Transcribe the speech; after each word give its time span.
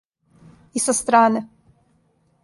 И 0.75 0.79
са 0.85 0.93
стране. 0.99 1.47